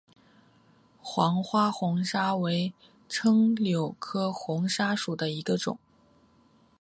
[0.99, 2.73] 黄花红砂为
[3.07, 5.77] 柽柳科红砂属下的一个种。